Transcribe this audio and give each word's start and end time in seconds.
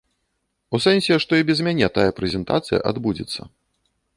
У 0.77 0.79
сэнсе, 0.85 1.17
што 1.25 1.31
і 1.41 1.45
без 1.49 1.59
мяне 1.67 1.91
тая 1.99 2.07
прэзентацыя 2.21 2.81
адбудзецца. 2.93 3.41